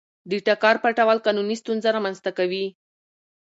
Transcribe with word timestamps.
د 0.29 0.31
ټکر 0.45 0.75
پټول 0.83 1.17
قانوني 1.25 1.55
ستونزه 1.61 1.89
رامنځته 1.97 2.31
کوي. 2.37 2.65